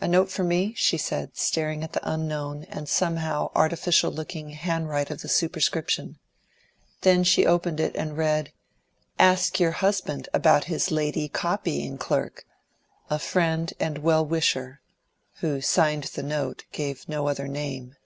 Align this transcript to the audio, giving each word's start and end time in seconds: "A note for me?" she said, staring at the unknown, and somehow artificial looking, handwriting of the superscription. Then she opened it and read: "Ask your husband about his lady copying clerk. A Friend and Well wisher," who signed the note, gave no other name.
"A 0.00 0.06
note 0.06 0.30
for 0.30 0.44
me?" 0.44 0.74
she 0.76 0.96
said, 0.96 1.36
staring 1.36 1.82
at 1.82 1.92
the 1.92 2.08
unknown, 2.08 2.62
and 2.70 2.88
somehow 2.88 3.50
artificial 3.52 4.12
looking, 4.12 4.50
handwriting 4.50 5.12
of 5.14 5.22
the 5.22 5.28
superscription. 5.28 6.20
Then 7.00 7.24
she 7.24 7.44
opened 7.44 7.80
it 7.80 7.92
and 7.96 8.16
read: 8.16 8.52
"Ask 9.18 9.58
your 9.58 9.72
husband 9.72 10.28
about 10.32 10.66
his 10.70 10.92
lady 10.92 11.26
copying 11.28 11.98
clerk. 11.98 12.46
A 13.10 13.18
Friend 13.18 13.72
and 13.80 13.98
Well 14.04 14.24
wisher," 14.24 14.82
who 15.40 15.60
signed 15.60 16.04
the 16.14 16.22
note, 16.22 16.62
gave 16.70 17.08
no 17.08 17.26
other 17.26 17.48
name. 17.48 17.96